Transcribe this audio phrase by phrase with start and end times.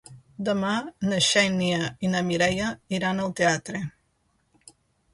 [0.45, 0.71] Demà
[1.11, 1.77] na Xènia
[2.09, 3.87] i na Mireia iran al teatre.